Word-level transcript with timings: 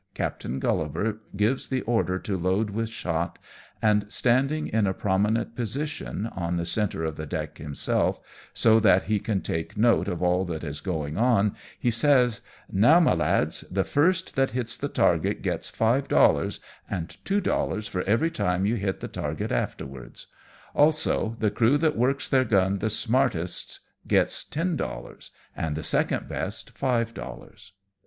Captain 0.15 0.57
Gullivar 0.59 1.19
gives 1.35 1.67
the 1.67 1.81
order 1.81 2.17
to 2.17 2.35
load 2.35 2.71
with 2.71 2.89
shot, 2.89 3.37
and, 3.83 4.11
standing 4.11 4.65
in 4.65 4.87
a 4.87 4.95
prominent 4.95 5.55
position 5.55 6.25
on 6.25 6.57
the 6.57 6.65
centre 6.65 7.03
of 7.03 7.17
the 7.17 7.27
deck 7.27 7.59
himself, 7.59 8.19
so 8.51 8.79
that 8.79 9.03
he 9.03 9.19
can 9.19 9.41
take 9.43 9.77
note 9.77 10.07
of 10.07 10.23
all 10.23 10.43
that 10.45 10.63
is 10.63 10.81
going 10.81 11.17
on, 11.19 11.55
he 11.79 11.91
says," 11.91 12.41
Now 12.71 12.99
my 12.99 13.13
lads, 13.13 13.61
the 13.69 13.83
first 13.83 14.35
that 14.35 14.49
hits 14.57 14.75
the 14.75 14.87
target 14.89 15.43
gets 15.43 15.69
five 15.69 16.07
dollars, 16.07 16.59
and 16.89 17.15
two 17.23 17.39
dollars 17.39 17.87
for 17.87 18.01
every 18.05 18.31
time 18.31 18.65
you 18.65 18.77
hit 18.77 19.01
the 19.01 19.07
target 19.07 19.51
afterwards; 19.51 20.25
also 20.73 21.35
the 21.39 21.51
crew 21.51 21.77
that 21.77 21.95
works 21.95 22.27
their 22.27 22.43
gun 22.43 22.79
the 22.79 22.89
smartest 22.89 23.81
gets 24.07 24.43
ten 24.43 24.75
dollars, 24.75 25.29
and 25.55 25.75
the 25.75 25.83
second 25.83 26.27
best 26.27 26.75
five 26.75 27.13
dollars." 27.13 27.73